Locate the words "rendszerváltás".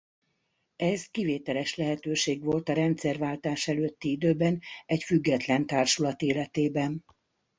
2.73-3.67